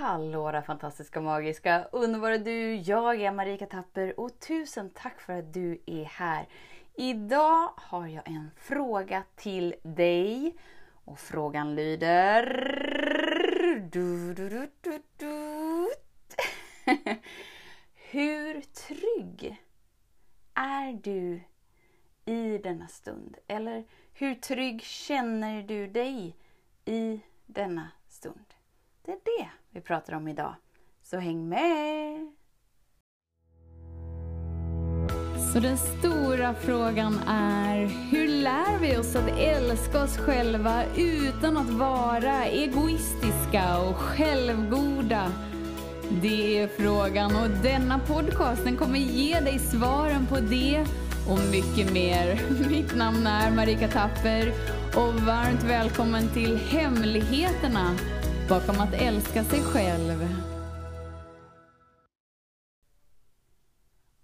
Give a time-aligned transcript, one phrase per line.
[0.00, 2.74] Hallå där fantastiska, magiska, underbara du!
[2.74, 6.48] Jag är Marika Tapper och tusen tack för att du är här.
[6.94, 10.56] Idag har jag en fråga till dig
[11.04, 12.44] och frågan lyder...
[13.92, 15.88] Du, du, du, du, du.
[17.94, 19.62] Hur trygg
[20.54, 21.40] är du
[22.24, 23.36] i denna stund?
[23.46, 26.36] Eller hur trygg känner du dig
[26.84, 28.49] i denna stund?
[29.02, 30.54] Det är det vi pratar om idag.
[31.02, 32.32] Så häng med!
[35.52, 41.70] Så den stora frågan är, hur lär vi oss att älska oss själva utan att
[41.70, 45.32] vara egoistiska och självgoda?
[46.22, 50.86] Det är frågan och denna podcast den kommer ge dig svaren på det
[51.28, 52.40] och mycket mer.
[52.70, 54.52] Mitt namn är Marika Tapper
[54.96, 57.96] och varmt välkommen till Hemligheterna
[58.50, 60.28] bakom att älska sig själv.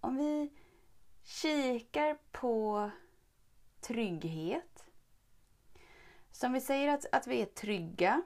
[0.01, 0.53] Om vi
[1.25, 2.91] kikar på
[3.81, 4.85] trygghet.
[6.33, 8.23] Som vi säger att, att vi är trygga.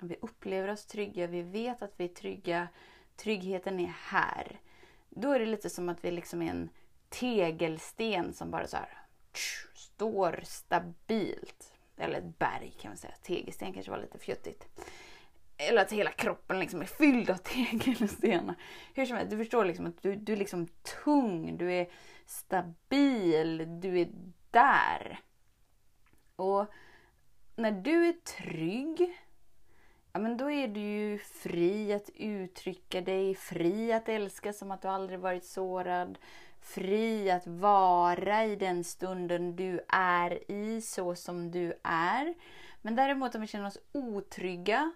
[0.00, 2.68] Vi upplever oss trygga, vi vet att vi är trygga.
[3.16, 4.60] Tryggheten är här.
[5.08, 6.68] Då är det lite som att vi liksom är en
[7.08, 8.98] tegelsten som bara så här,
[9.32, 11.75] tsch, står stabilt.
[11.96, 13.14] Eller ett berg kan man säga.
[13.22, 14.68] Tegelsten kanske var lite fjuttigt.
[15.56, 18.54] Eller att hela kroppen liksom är fylld av tegelstenar.
[18.94, 20.68] Hur som helst, du förstår liksom att du, du är liksom
[21.04, 21.90] tung, du är
[22.26, 24.08] stabil, du är
[24.50, 25.20] där.
[26.36, 26.66] Och
[27.56, 29.18] när du är trygg,
[30.12, 34.82] ja men då är du ju fri att uttrycka dig, fri att älska som att
[34.82, 36.18] du aldrig varit sårad,
[36.66, 42.34] fri att vara i den stunden du är i så som du är.
[42.82, 44.92] Men däremot om vi känner oss otrygga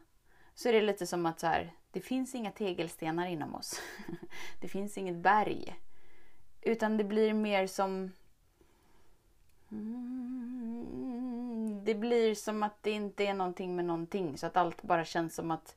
[0.55, 3.81] så är det lite som att så här, det finns inga tegelstenar inom oss.
[4.61, 5.77] det finns inget berg.
[6.61, 8.12] Utan det blir mer som...
[9.71, 10.81] Mm,
[11.84, 14.39] det blir som att det inte är någonting med någonting.
[14.39, 15.77] Så att allt bara känns som att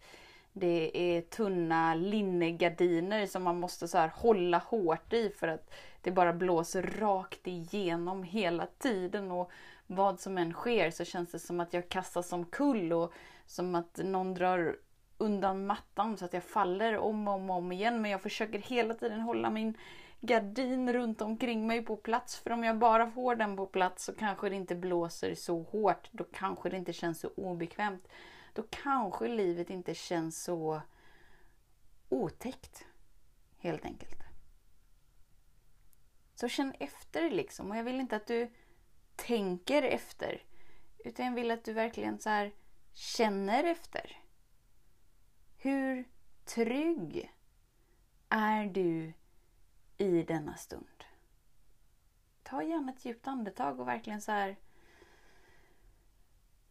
[0.53, 6.11] det är tunna linnegardiner som man måste så här hålla hårt i för att det
[6.11, 9.31] bara blåser rakt igenom hela tiden.
[9.31, 9.51] Och
[9.87, 13.13] vad som än sker så känns det som att jag kastas omkull och
[13.45, 14.75] som att någon drar
[15.17, 18.01] undan mattan så att jag faller om och om, om igen.
[18.01, 19.77] Men jag försöker hela tiden hålla min
[20.21, 22.39] gardin runt omkring mig på plats.
[22.39, 26.09] För om jag bara får den på plats så kanske det inte blåser så hårt.
[26.11, 28.07] Då kanske det inte känns så obekvämt.
[28.53, 30.81] Då kanske livet inte känns så
[32.09, 32.85] otäckt.
[33.57, 34.23] Helt enkelt.
[36.35, 37.71] Så känn efter liksom.
[37.71, 38.51] Och jag vill inte att du
[39.15, 40.43] tänker efter.
[40.97, 42.51] Utan jag vill att du verkligen så här
[42.93, 44.19] känner efter.
[45.57, 46.09] Hur
[46.45, 47.33] trygg
[48.29, 49.13] är du
[49.97, 51.03] i denna stund?
[52.43, 54.55] Ta gärna ett djupt andetag och verkligen så här.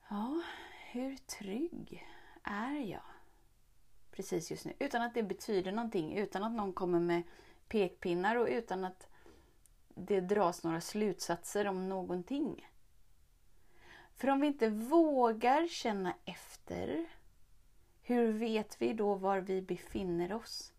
[0.08, 0.42] Ja,
[0.92, 2.06] hur trygg
[2.42, 3.02] är jag
[4.10, 4.72] precis just nu?
[4.78, 7.22] Utan att det betyder någonting, utan att någon kommer med
[7.68, 9.08] pekpinnar och utan att
[9.88, 12.68] det dras några slutsatser om någonting.
[14.16, 17.06] För om vi inte vågar känna efter,
[18.02, 20.72] hur vet vi då var vi befinner oss?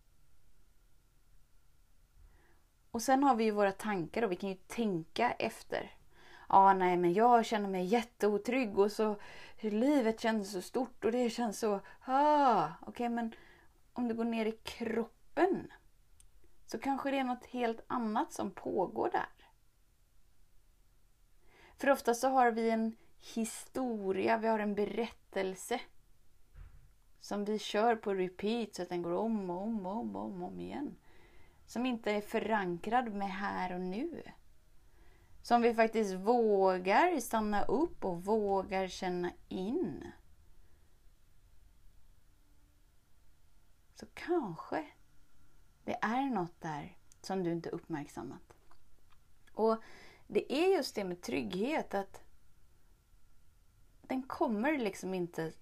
[2.92, 5.92] Och sen har vi ju våra tankar och vi kan ju tänka efter.
[6.54, 9.16] Ja, ah, nej, men jag känner mig jätteotrygg och så
[9.60, 11.80] livet känns så stort och det känns så...
[12.06, 13.36] Ah, Okej, okay, men
[13.94, 15.72] om du går ner i kroppen
[16.66, 19.50] så kanske det är något helt annat som pågår där.
[21.78, 22.96] För ofta så har vi en
[23.36, 25.82] historia, vi har en berättelse
[27.20, 30.48] som vi kör på repeat så att den går om och om och om, och
[30.48, 30.96] om igen.
[31.66, 34.24] Som inte är förankrad med här och nu.
[35.44, 40.12] Som vi faktiskt vågar stanna upp och vågar känna in.
[43.96, 44.86] Så kanske
[45.84, 48.54] det är något där som du inte uppmärksammat.
[49.54, 49.78] Och
[50.28, 52.22] det är just det med trygghet att
[54.02, 55.54] den kommer liksom inte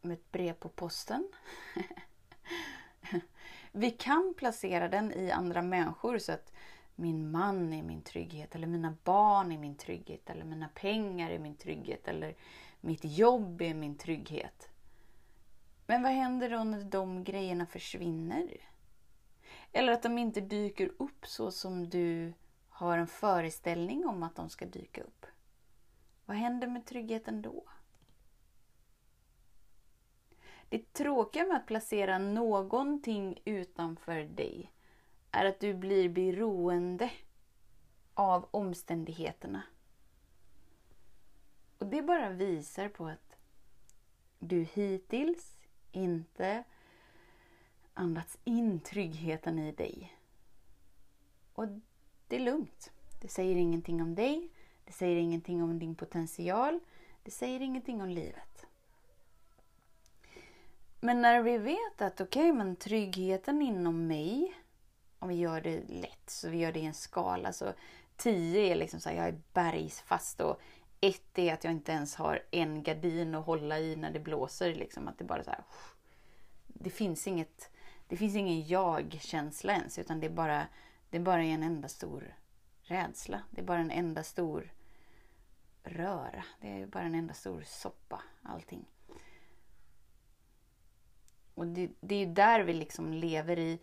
[0.00, 1.28] med ett brev på posten.
[3.72, 6.52] Vi kan placera den i andra människor så att
[7.00, 11.38] min man är min trygghet eller mina barn är min trygghet eller mina pengar är
[11.38, 12.36] min trygghet eller
[12.80, 14.68] mitt jobb är min trygghet.
[15.86, 18.56] Men vad händer då när de grejerna försvinner?
[19.72, 22.32] Eller att de inte dyker upp så som du
[22.68, 25.26] har en föreställning om att de ska dyka upp.
[26.26, 27.64] Vad händer med tryggheten då?
[30.68, 34.72] Det tråkiga med att placera någonting utanför dig
[35.30, 37.10] är att du blir beroende
[38.14, 39.62] av omständigheterna.
[41.78, 43.36] Och det bara visar på att
[44.38, 45.56] du hittills
[45.92, 46.64] inte
[47.94, 50.16] andats in tryggheten i dig.
[51.52, 51.66] Och
[52.28, 52.92] det är lugnt.
[53.20, 54.48] Det säger ingenting om dig.
[54.84, 56.80] Det säger ingenting om din potential.
[57.22, 58.66] Det säger ingenting om livet.
[61.00, 64.54] Men när vi vet att okej, okay, men tryggheten inom mig,
[65.20, 67.72] om vi gör det lätt, så vi gör det i en skala, så
[68.16, 70.60] 10 är liksom så här, jag är bergsfast och
[71.00, 74.74] 1 är att jag inte ens har en gardin att hålla i när det blåser.
[74.74, 75.64] Liksom, att det bara så här,
[76.66, 77.70] det finns inget,
[78.08, 80.66] det finns ingen jag-känsla ens, utan det är bara,
[81.10, 82.34] det är bara en enda stor
[82.82, 83.42] rädsla.
[83.50, 84.72] Det är bara en enda stor
[85.82, 86.44] röra.
[86.60, 88.84] Det är bara en enda stor soppa, allting.
[91.54, 93.80] Och det, det är ju där vi liksom lever i,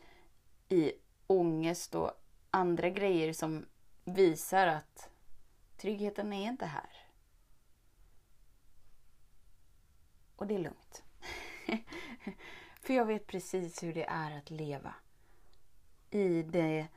[0.69, 0.92] i
[1.27, 2.12] ångest och
[2.51, 3.65] andra grejer som
[4.03, 5.09] visar att
[5.77, 6.89] tryggheten är inte här.
[10.35, 11.03] Och det är lugnt.
[12.81, 14.94] För jag vet precis hur det är att leva
[16.09, 16.88] i det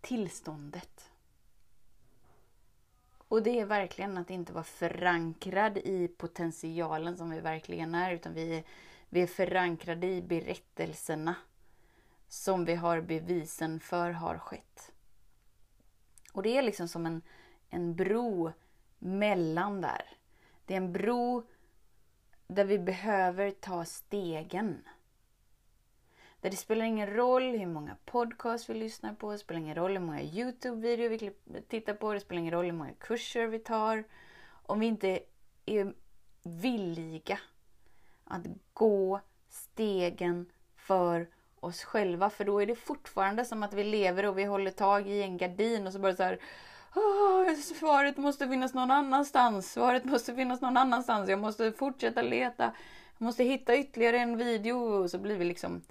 [0.00, 1.10] tillståndet.
[3.28, 8.34] Och det är verkligen att inte vara förankrad i potentialen som vi verkligen är, utan
[8.34, 8.64] vi är,
[9.08, 11.34] vi är förankrade i berättelserna
[12.28, 14.92] som vi har bevisen för har skett.
[16.32, 17.22] Och det är liksom som en,
[17.70, 18.52] en bro
[18.98, 20.16] mellan där.
[20.66, 21.42] Det är en bro
[22.46, 24.82] där vi behöver ta stegen.
[26.40, 29.92] Där det spelar ingen roll hur många podcasts vi lyssnar på, det spelar ingen roll
[29.92, 31.32] hur många Youtube-videor vi
[31.68, 34.04] tittar på, det spelar ingen roll hur många kurser vi tar.
[34.46, 35.20] Om vi inte
[35.66, 35.94] är
[36.42, 37.38] villiga
[38.24, 41.28] att gå stegen för
[41.64, 42.30] oss själva.
[42.30, 45.36] För då är det fortfarande som att vi lever och vi håller tag i en
[45.36, 46.38] gardin och så bara så här
[46.94, 49.72] Oh, svaret måste finnas någon annanstans.
[49.72, 51.28] Svaret måste finnas någon annanstans.
[51.28, 52.64] Jag måste fortsätta leta.
[53.18, 54.76] Jag måste hitta ytterligare en video.
[54.76, 55.82] Och så blir vi liksom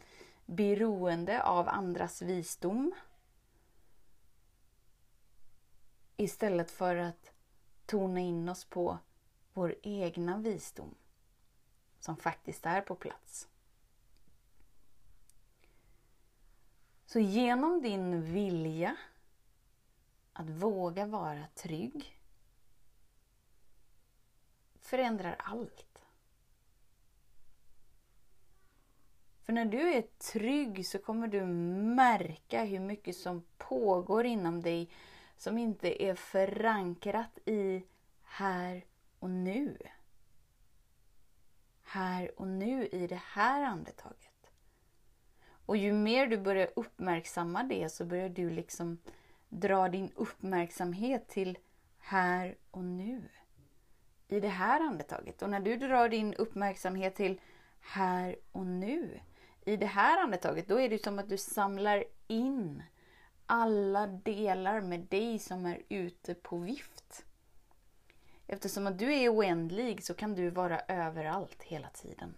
[0.46, 2.94] beroende av andras visdom.
[6.18, 7.32] Istället för att
[7.86, 8.98] tona in oss på
[9.54, 10.96] vår egna visdom.
[12.00, 13.48] Som faktiskt är på plats.
[17.06, 18.96] Så genom din vilja
[20.34, 22.20] att våga vara trygg
[24.82, 26.06] förändrar allt.
[29.42, 31.46] För när du är trygg så kommer du
[31.96, 34.90] märka hur mycket som pågår inom dig
[35.38, 37.84] som inte är förankrat i
[38.24, 38.86] här
[39.20, 39.78] och nu.
[41.84, 44.33] Här och nu i det här andetaget.
[45.74, 48.98] Och ju mer du börjar uppmärksamma det så börjar du liksom
[49.50, 51.58] dra din uppmärksamhet till
[52.00, 53.30] här och nu.
[54.28, 55.42] I det här andetaget.
[55.42, 57.42] Och när du drar din uppmärksamhet till
[57.80, 59.20] här och nu.
[59.66, 62.84] I det här andetaget, då är det som att du samlar in
[63.46, 67.26] alla delar med dig som är ute på vift.
[68.48, 72.34] Eftersom att du är oändlig så kan du vara överallt hela tiden.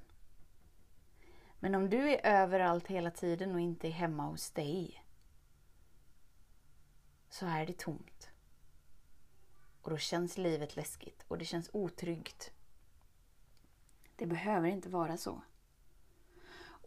[1.59, 5.03] Men om du är överallt hela tiden och inte är hemma hos dig
[7.29, 8.29] så är det tomt.
[9.81, 12.51] Och då känns livet läskigt och det känns otryggt.
[14.15, 15.41] Det behöver inte vara så.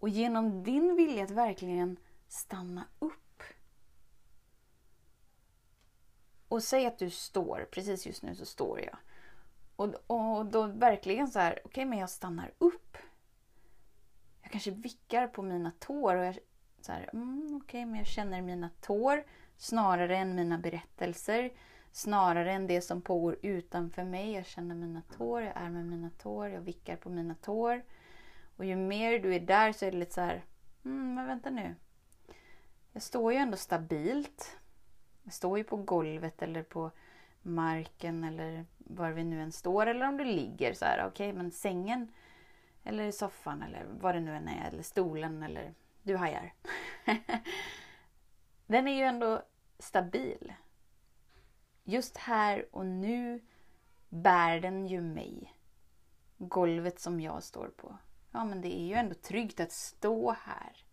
[0.00, 1.96] Och genom din vilja att verkligen
[2.28, 3.42] stanna upp
[6.48, 8.96] och säg att du står, precis just nu så står jag.
[9.76, 12.96] Och, och då verkligen så här, okej okay, men jag stannar upp.
[14.48, 16.38] Jag kanske vickar på mina tår och jag
[16.80, 19.24] så här, mm, okej okay, men jag känner mina tår
[19.56, 21.50] snarare än mina berättelser.
[21.92, 24.32] Snarare än det som pågår utanför mig.
[24.32, 27.82] Jag känner mina tår, jag är med mina tår, jag vickar på mina tår.
[28.56, 30.44] Och ju mer du är där så är det lite så här,
[30.84, 31.74] mm, men vänta nu.
[32.92, 34.56] Jag står ju ändå stabilt.
[35.22, 36.90] Jag står ju på golvet eller på
[37.42, 39.86] marken eller var vi nu än står.
[39.86, 42.12] Eller om du ligger så här, okej okay, men sängen
[42.88, 44.68] eller soffan eller vad det nu än är.
[44.68, 46.54] Eller stolen eller du hajar.
[48.66, 49.42] Den är ju ändå
[49.78, 50.54] stabil.
[51.84, 53.44] Just här och nu
[54.08, 55.58] bär den ju mig.
[56.38, 57.98] Golvet som jag står på.
[58.30, 60.84] Ja, men det är ju ändå tryggt att stå här.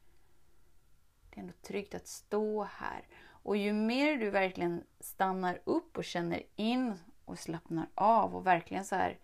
[1.29, 3.07] Det är ändå tryggt att stå här.
[3.27, 6.93] Och ju mer du verkligen stannar upp och känner in
[7.25, 9.19] och slappnar av och verkligen så här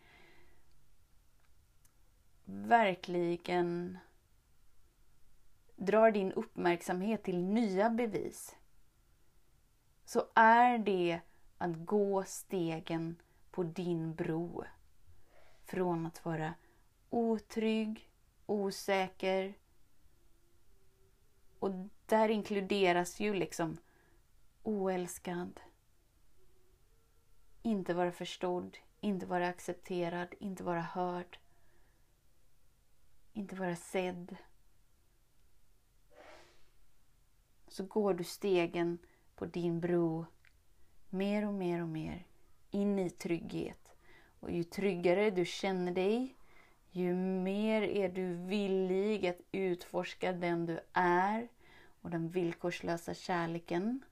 [2.45, 3.98] verkligen
[5.75, 8.55] drar din uppmärksamhet till nya bevis
[10.05, 11.19] så är det
[11.57, 13.15] att gå stegen
[13.51, 14.63] på din bro.
[15.63, 16.53] Från att vara
[17.10, 18.10] otrygg,
[18.45, 19.53] osäker.
[21.60, 21.71] Och
[22.05, 23.77] där inkluderas ju liksom
[24.63, 25.60] oälskad,
[27.62, 31.39] inte vara förstådd, inte vara accepterad, inte vara hörd,
[33.33, 34.35] inte vara sedd.
[37.67, 38.97] Så går du stegen
[39.35, 40.25] på din bro
[41.09, 42.25] mer och mer och mer
[42.71, 43.91] in i trygghet.
[44.39, 46.35] Och ju tryggare du känner dig,
[46.91, 51.47] ju mer är du villig att utforska den du är
[52.01, 54.03] och den villkorslösa kärleken.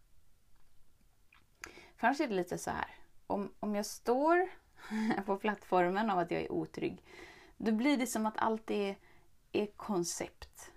[1.95, 2.95] För annars är det lite så här.
[3.27, 4.49] Om, om jag står
[5.25, 7.03] på plattformen av att jag är otrygg,
[7.57, 8.95] då blir det som att allt är,
[9.51, 10.71] är koncept.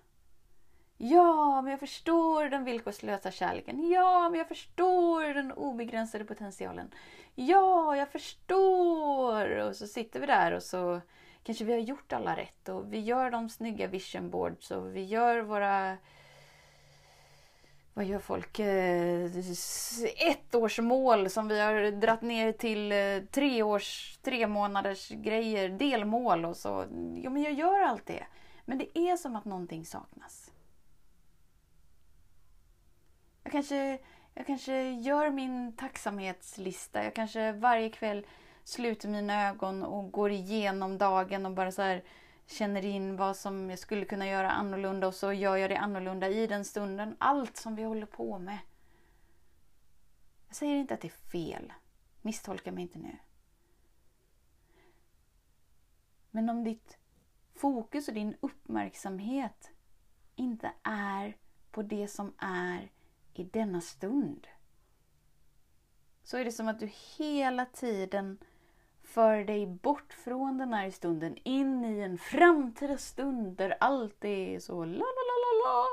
[0.97, 3.89] Ja, men jag förstår den villkorslösa kärleken.
[3.89, 6.93] Ja, men jag förstår den obegränsade potentialen.
[7.35, 9.57] Ja, jag förstår!
[9.57, 11.01] Och så sitter vi där och så
[11.43, 15.03] kanske vi har gjort alla rätt och vi gör de snygga vision boards och vi
[15.03, 15.97] gör våra
[17.93, 18.59] vad gör folk?
[18.59, 25.09] Ettårsmål ett års mål som vi har dratt ner till eh, tre års, tre månaders
[25.09, 26.85] grejer, delmål och så.
[27.23, 28.23] Ja, men jag gör allt det.
[28.65, 30.51] Men det är som att någonting saknas.
[33.43, 33.99] Jag kanske,
[34.33, 37.03] jag kanske gör min tacksamhetslista.
[37.03, 38.27] Jag kanske varje kväll
[38.63, 42.03] sluter mina ögon och går igenom dagen och bara så här
[42.45, 46.29] känner in vad som jag skulle kunna göra annorlunda och så gör jag det annorlunda
[46.29, 47.15] i den stunden.
[47.19, 48.57] Allt som vi håller på med.
[50.47, 51.73] Jag säger inte att det är fel.
[52.21, 53.17] Misstolka mig inte nu.
[56.31, 56.97] Men om ditt
[57.55, 59.71] fokus och din uppmärksamhet
[60.35, 61.37] inte är
[61.71, 62.91] på det som är
[63.33, 64.47] i denna stund.
[66.23, 68.37] Så är det som att du hela tiden
[69.03, 74.59] för dig bort från den här stunden in i en framtida stund där allt är
[74.59, 75.87] så la la la la la.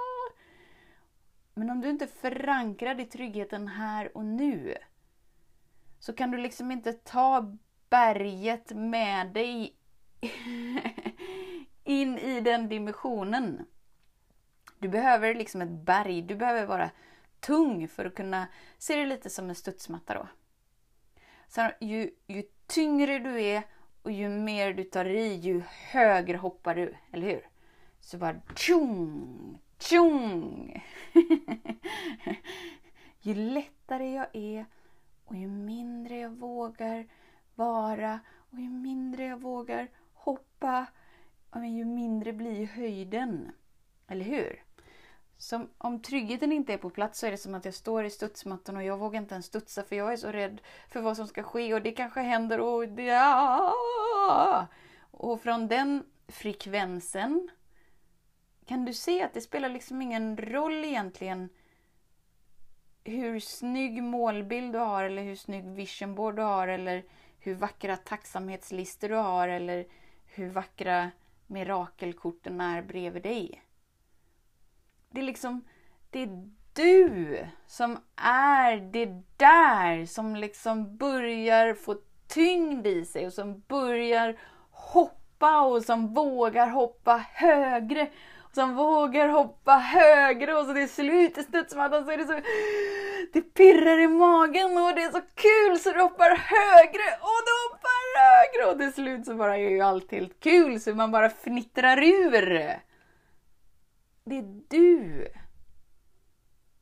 [1.55, 4.75] Men om du inte förankrar i tryggheten här och nu
[5.99, 7.57] så kan du liksom inte ta
[7.91, 9.77] berget med dig
[11.91, 13.67] in i den dimensionen.
[14.79, 16.91] Du behöver liksom ett berg, du behöver vara
[17.41, 20.29] tung för att kunna se det lite som en studsmatta då.
[21.49, 23.63] Så ju, ju tyngre du är
[24.03, 27.49] och ju mer du tar i, ju högre hoppar du, eller hur?
[28.01, 30.85] Så bara tjong, tjong!
[33.21, 34.67] ju lättare jag är
[35.25, 37.07] och ju mindre jag vågar
[37.55, 38.21] vara
[38.51, 40.87] och ju mindre jag vågar hoppa,
[41.59, 43.53] ju mindre blir höjden.
[44.09, 44.63] Eller hur?
[45.37, 48.11] Som, om tryggheten inte är på plats så är det som att jag står i
[48.11, 51.27] studsmattan och jag vågar inte ens studsa för jag är så rädd för vad som
[51.27, 54.67] ska ske och det kanske händer och ja.
[55.11, 57.51] Och från den frekvensen
[58.67, 61.49] kan du se att det spelar liksom ingen roll egentligen
[63.05, 67.05] hur snygg målbild du har eller hur snygg visionboard du har eller
[67.39, 69.87] hur vackra tacksamhetslistor du har eller
[70.25, 71.11] hur vackra
[71.51, 73.63] mirakelkorten är bredvid dig.
[75.11, 75.65] Det är liksom,
[76.11, 81.97] det är du som är det där som liksom börjar få
[82.29, 84.39] tyngd i sig och som börjar
[84.71, 88.11] hoppa och som vågar hoppa högre.
[88.53, 92.41] Som vågar hoppa högre och så till slut i studsmattan så är det så
[93.33, 97.53] det pirrar i magen och det är så kul så du hoppar högre och du
[97.69, 101.31] hoppar högre och till slut så bara är ju allt helt kul så man bara
[101.31, 102.41] fnittrar ur.
[104.25, 105.29] Det är du.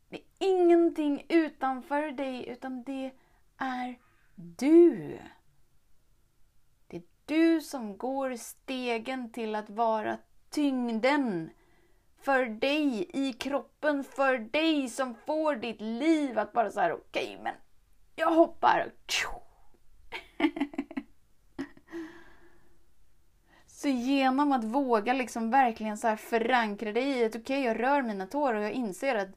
[0.09, 3.11] Det är ingenting utanför dig utan det
[3.59, 3.99] är
[4.35, 5.19] du.
[6.87, 10.19] Det är du som går stegen till att vara
[10.51, 11.51] tyngden
[12.21, 17.25] för dig i kroppen, för dig som får ditt liv att bara så här, okej
[17.25, 17.55] okay, men
[18.17, 18.93] jag hoppar.
[23.67, 28.03] Så genom att våga liksom verkligen så förankra dig i att okej, okay, jag rör
[28.03, 29.29] mina tår och jag inser att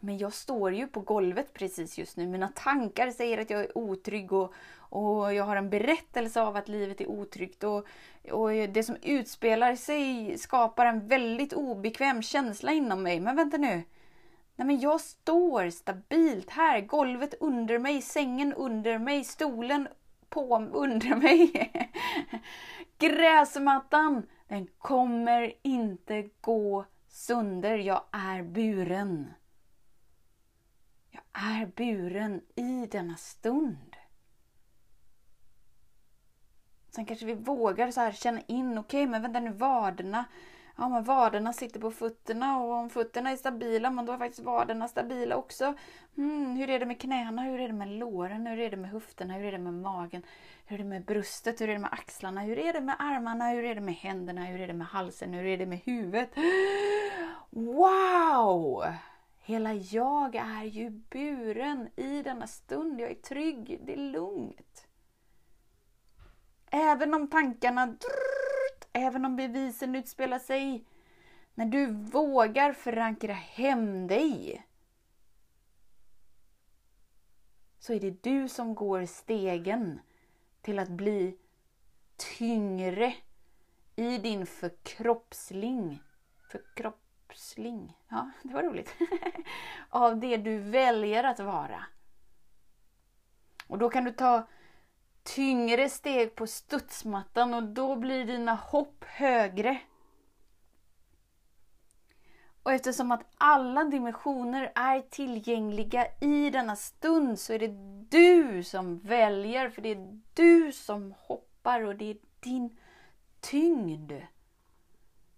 [0.00, 2.26] men jag står ju på golvet precis just nu.
[2.26, 6.68] Mina tankar säger att jag är otrygg och, och jag har en berättelse av att
[6.68, 7.64] livet är otryggt.
[7.64, 7.86] Och,
[8.30, 13.20] och det som utspelar sig skapar en väldigt obekväm känsla inom mig.
[13.20, 13.82] Men vänta nu.
[14.56, 16.80] Nej men jag står stabilt här.
[16.80, 19.88] Golvet under mig, sängen under mig, stolen
[20.28, 21.72] på under mig.
[22.98, 27.78] Gräsmattan, den kommer inte gå sönder.
[27.78, 29.30] Jag är buren.
[31.40, 33.96] Är buren i denna stund.
[36.90, 40.24] Sen kanske vi vågar så här känna in, okej okay, men vänta nu vaderna.
[40.76, 44.44] Ja men vaderna sitter på fötterna och om fötterna är stabila, men då är faktiskt
[44.44, 45.74] vaderna stabila också.
[46.16, 47.42] Mm, hur är det med knäna?
[47.42, 48.46] Hur är det med låren?
[48.46, 49.34] Hur är det med höfterna?
[49.34, 50.22] Hur är det med magen?
[50.66, 51.60] Hur är det med bröstet?
[51.60, 52.40] Hur är det med axlarna?
[52.40, 53.48] Hur är det med armarna?
[53.48, 54.44] Hur är det med händerna?
[54.44, 55.32] Hur är det med halsen?
[55.32, 56.30] Hur är det med huvudet?
[57.50, 58.84] Wow!
[59.48, 63.00] Hela jag är ju buren i denna stund.
[63.00, 63.80] Jag är trygg.
[63.84, 64.86] Det är lugnt.
[66.70, 67.96] Även om tankarna,
[68.92, 70.84] även om bevisen utspelar sig,
[71.54, 74.66] när du vågar förankra hem dig,
[77.78, 80.00] så är det du som går stegen
[80.60, 81.36] till att bli
[82.16, 83.14] tyngre
[83.96, 86.02] i din förkroppsling.
[87.28, 88.94] Förkroppsling, ja det var roligt.
[89.90, 91.84] Av det du väljer att vara.
[93.66, 94.48] Och då kan du ta
[95.22, 99.80] tyngre steg på studsmattan och då blir dina hopp högre.
[102.62, 107.74] Och eftersom att alla dimensioner är tillgängliga i denna stund så är det
[108.10, 112.78] du som väljer, för det är du som hoppar och det är din
[113.40, 114.12] tyngd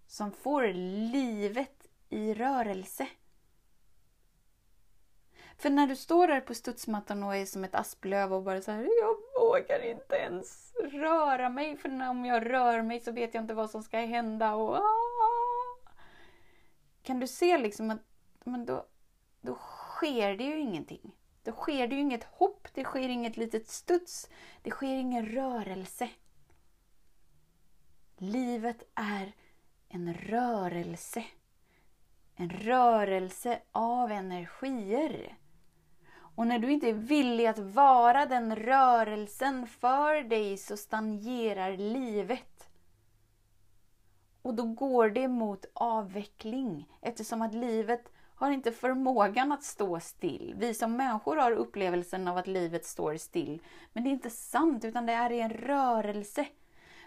[0.07, 0.67] som får
[1.11, 1.80] livet
[2.11, 3.07] i rörelse.
[5.57, 8.71] För när du står där på studsmattan och är som ett asplöv och bara så
[8.71, 13.43] här, jag vågar inte ens röra mig för om jag rör mig så vet jag
[13.43, 14.75] inte vad som ska hända och.
[14.75, 16.01] Ah.
[17.03, 18.01] Kan du se liksom att
[18.43, 18.85] men då,
[19.41, 21.15] då sker det ju ingenting.
[21.43, 24.29] Då sker det ju inget hopp, det sker inget litet studs,
[24.61, 26.09] det sker ingen rörelse.
[28.17, 29.31] Livet är
[29.89, 31.23] en rörelse.
[32.41, 35.37] En rörelse av energier.
[36.35, 42.69] Och när du inte är villig att vara den rörelsen för dig så stagnerar livet.
[44.41, 50.55] Och då går det mot avveckling eftersom att livet har inte förmågan att stå still.
[50.57, 53.61] Vi som människor har upplevelsen av att livet står still.
[53.93, 56.47] Men det är inte sant utan det är i en rörelse.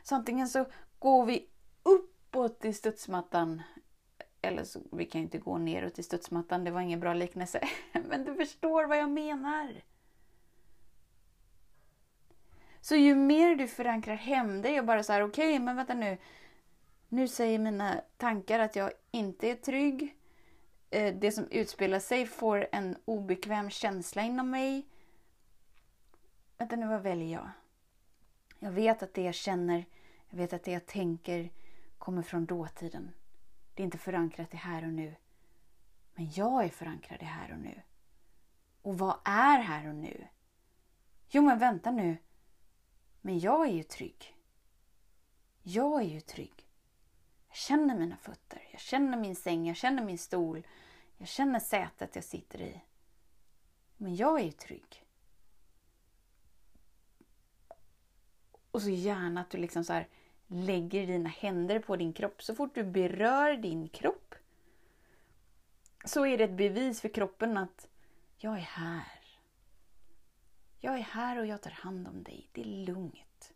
[0.02, 0.66] Så antingen så
[0.98, 1.48] går vi
[1.82, 3.62] uppåt i studsmattan
[4.44, 7.68] eller så, vi kan ju inte gå neråt i studsmattan, det var ingen bra liknelse.
[8.08, 9.82] Men du förstår vad jag menar.
[12.80, 15.94] Så ju mer du förankrar hem dig och bara så här, okej, okay, men vänta
[15.94, 16.18] nu.
[17.08, 20.16] Nu säger mina tankar att jag inte är trygg.
[20.90, 24.86] Eh, det som utspelar sig får en obekväm känsla inom mig.
[26.58, 27.48] Vänta nu, vad väljer jag?
[28.58, 29.84] Jag vet att det jag känner,
[30.30, 31.50] jag vet att det jag tänker
[31.98, 33.10] kommer från dåtiden.
[33.74, 35.16] Det är inte förankrat i här och nu.
[36.14, 37.82] Men jag är förankrad i här och nu.
[38.82, 40.28] Och vad är här och nu?
[41.28, 42.16] Jo, men vänta nu.
[43.20, 44.36] Men jag är ju trygg.
[45.62, 46.68] Jag är ju trygg.
[47.48, 50.66] Jag känner mina fötter, jag känner min säng, jag känner min stol.
[51.16, 52.80] Jag känner sätet jag sitter i.
[53.96, 55.04] Men jag är ju trygg.
[58.70, 60.08] Och så gärna att du liksom så här
[60.46, 62.42] lägger dina händer på din kropp.
[62.42, 64.34] Så fort du berör din kropp
[66.04, 67.88] så är det ett bevis för kroppen att
[68.36, 69.20] jag är här.
[70.80, 72.48] Jag är här och jag tar hand om dig.
[72.52, 73.52] Det är lugnt.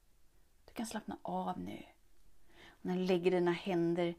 [0.64, 1.82] Du kan slappna av nu.
[2.68, 4.14] Och när du lägger dina händer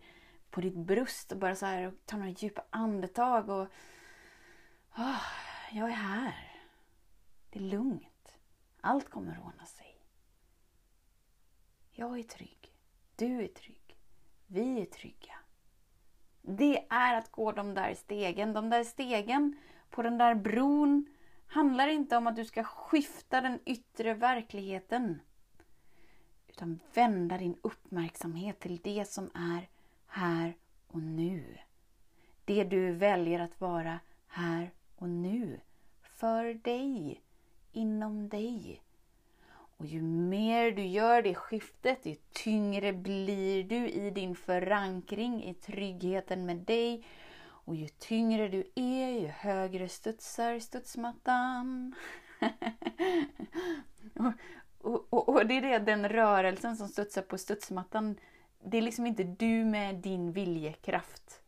[0.50, 3.68] på ditt bröst och bara så här och tar några djupa andetag och
[4.98, 5.24] oh,
[5.72, 6.62] jag är här.
[7.50, 8.34] Det är lugnt.
[8.82, 9.89] Allt kommer att ordna sig.
[12.00, 12.74] Jag är trygg.
[13.16, 13.98] Du är trygg.
[14.48, 15.34] Vi är trygga.
[16.42, 18.54] Det är att gå de där stegen.
[18.54, 19.58] De där stegen
[19.90, 21.06] på den där bron
[21.48, 25.22] handlar inte om att du ska skifta den yttre verkligheten.
[26.48, 29.70] Utan vända din uppmärksamhet till det som är
[30.08, 30.58] här
[30.88, 31.58] och nu.
[32.46, 35.60] Det du väljer att vara här och nu.
[36.02, 37.22] För dig.
[37.72, 38.82] Inom dig.
[39.80, 45.54] Och ju mer du gör det skiftet, ju tyngre blir du i din förankring, i
[45.54, 47.06] tryggheten med dig.
[47.42, 51.96] Och ju tyngre du är, ju högre studsar studsmattan.
[54.80, 58.16] och, och, och, det är det, den rörelsen som studsar på studsmattan.
[58.64, 61.42] Det är liksom inte du med din viljekraft.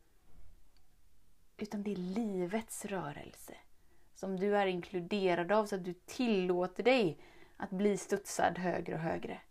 [1.58, 3.56] Utan det är livets rörelse.
[4.16, 7.20] Som du är inkluderad av så att du tillåter dig
[7.62, 9.42] att bli studsad högre och högre.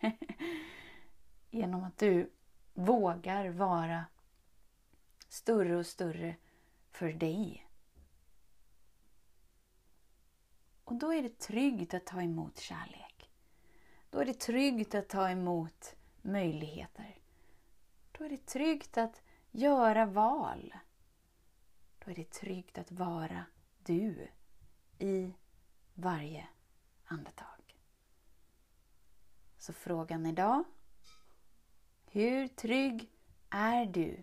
[1.50, 2.30] Genom att du
[2.74, 4.04] vågar vara
[5.28, 6.36] större och större
[6.90, 7.68] för dig.
[10.84, 13.30] Och då är det tryggt att ta emot kärlek.
[14.10, 17.18] Då är det tryggt att ta emot möjligheter.
[18.12, 20.74] Då är det tryggt att göra val.
[21.98, 23.44] Då är det tryggt att vara
[23.78, 24.28] du
[24.98, 25.34] i
[25.94, 26.48] varje
[27.12, 27.76] andetag.
[29.58, 30.64] Så frågan idag.
[32.06, 33.10] Hur trygg
[33.50, 34.22] är du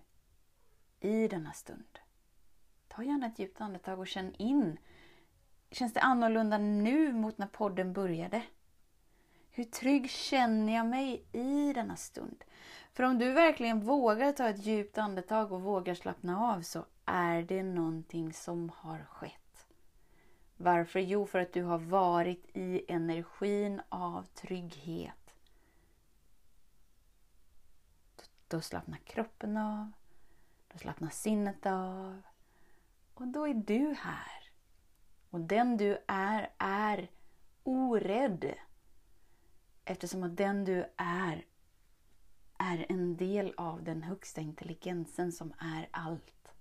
[0.99, 1.99] i denna stund?
[2.87, 4.77] Ta gärna ett djupt andetag och känn in.
[5.71, 8.43] Känns det annorlunda nu mot när podden började?
[9.51, 12.43] Hur trygg känner jag mig i denna stund?
[12.93, 17.41] För om du verkligen vågar ta ett djupt andetag och vågar slappna av så är
[17.41, 19.48] det någonting som har skett.
[20.61, 20.99] Varför?
[20.99, 25.33] Jo, för att du har varit i energin av trygghet.
[28.47, 29.91] Då slappnar kroppen av,
[30.71, 32.21] då slappnar sinnet av
[33.13, 34.51] och då är du här.
[35.29, 37.09] Och den du är, är
[37.63, 38.53] orädd.
[39.85, 41.45] Eftersom att den du är
[42.57, 46.51] är en del av den högsta intelligensen som är allt.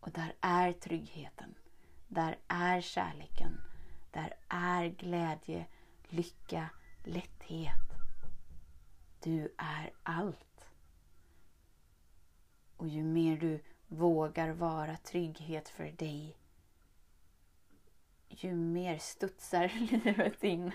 [0.00, 1.54] Och där är tryggheten.
[2.14, 3.60] Där är kärleken.
[4.10, 5.66] Där är glädje,
[6.08, 6.70] lycka,
[7.04, 7.92] lätthet.
[9.22, 10.66] Du är allt.
[12.76, 16.36] Och ju mer du vågar vara trygghet för dig,
[18.28, 19.68] ju mer studsar
[20.04, 20.72] livet in.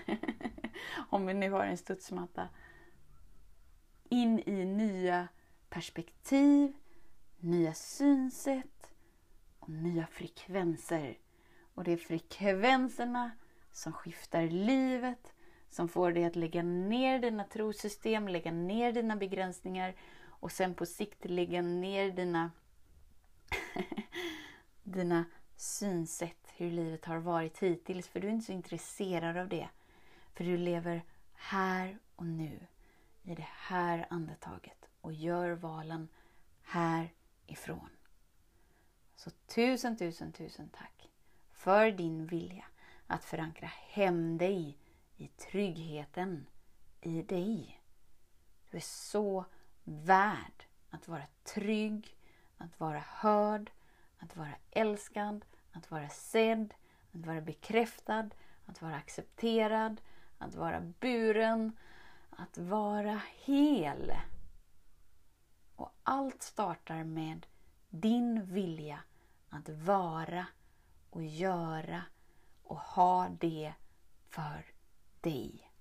[1.10, 2.48] Om vi nu har en studsmatta.
[4.08, 5.28] In i nya
[5.68, 6.72] perspektiv,
[7.36, 8.92] nya synsätt
[9.58, 11.18] och nya frekvenser.
[11.78, 13.30] Och det är frekvenserna
[13.72, 15.32] som skiftar livet,
[15.70, 20.86] som får dig att lägga ner dina trosystem, lägga ner dina begränsningar och sen på
[20.86, 22.50] sikt lägga ner dina,
[24.82, 25.24] dina
[25.56, 28.08] synsätt, hur livet har varit hittills.
[28.08, 29.68] För du är inte så intresserad av det.
[30.34, 32.66] För du lever här och nu,
[33.22, 36.08] i det här andetaget och gör valen
[36.62, 37.90] härifrån.
[39.16, 40.97] Så tusen, tusen, tusen tack
[41.58, 42.64] för din vilja
[43.06, 44.78] att förankra hem dig
[45.16, 46.46] i tryggheten
[47.00, 47.80] i dig.
[48.70, 49.44] Du är så
[49.84, 52.16] värd att vara trygg,
[52.58, 53.70] att vara hörd,
[54.18, 56.74] att vara älskad, att vara sedd,
[57.12, 58.30] att vara bekräftad,
[58.66, 60.00] att vara accepterad,
[60.38, 61.76] att vara buren,
[62.30, 64.12] att vara hel.
[65.76, 67.46] Och allt startar med
[67.88, 69.00] din vilja
[69.50, 70.46] att vara
[71.10, 72.02] och göra
[72.62, 73.74] och ha det
[74.28, 74.66] för
[75.20, 75.72] dig.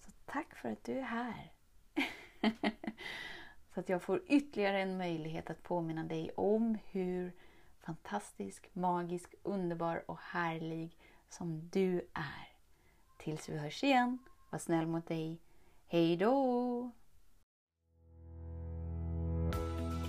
[0.00, 1.52] Så tack för att du är här.
[3.74, 7.32] Så att jag får ytterligare en möjlighet att påminna dig om hur
[7.78, 10.96] fantastisk, magisk, underbar och härlig
[11.28, 12.48] som du är.
[13.16, 14.18] Tills vi hörs igen,
[14.50, 15.40] var snäll mot dig.
[15.86, 16.90] Hej då!